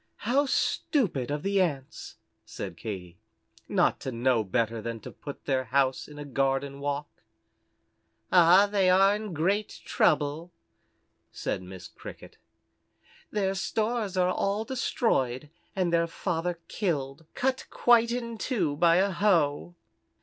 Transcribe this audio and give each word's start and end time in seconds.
"How 0.25 0.47
stupid 0.47 1.29
of 1.29 1.43
the 1.43 1.61
Ants," 1.61 2.15
said 2.43 2.75
Katy, 2.75 3.19
"not 3.69 3.99
to 3.99 4.11
know 4.11 4.43
better 4.43 4.81
than 4.81 4.99
to 5.01 5.11
put 5.11 5.45
their 5.45 5.65
house 5.65 6.07
in 6.07 6.17
a 6.17 6.25
garden 6.25 6.79
walk." 6.79 7.21
"Ah, 8.31 8.65
they 8.65 8.89
are 8.89 9.15
in 9.15 9.31
great 9.31 9.79
trouble," 9.85 10.51
said 11.31 11.61
Miss 11.61 11.87
Cricket. 11.87 12.39
"Their 13.29 13.53
stores 13.53 14.17
are 14.17 14.33
all 14.33 14.65
destroyed, 14.65 15.51
and 15.75 15.93
their 15.93 16.07
father 16.07 16.57
killed 16.67 17.27
cut 17.35 17.67
quite 17.69 18.09
in 18.11 18.39
two 18.39 18.75
by 18.77 18.95
a 18.95 19.11
hoe." 19.11 19.75